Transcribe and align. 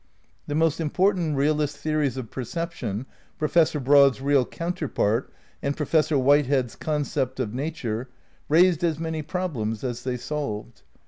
The 0.47 0.55
most 0.55 0.81
important 0.81 1.37
realist 1.37 1.77
theories 1.77 2.17
of 2.17 2.31
perception, 2.31 3.05
Professor 3.37 3.79
Broad's 3.79 4.19
real 4.19 4.47
counterpart 4.47 5.31
and 5.61 5.77
Professor 5.77 6.17
Whitehead's 6.17 6.75
concept 6.75 7.39
of 7.39 7.53
nature, 7.53 8.09
raised 8.49 8.83
as 8.83 8.97
many 8.97 9.21
prob 9.21 9.53
lems 9.53 9.83
as 9.83 10.03
they 10.03 10.17
solved. 10.17 10.81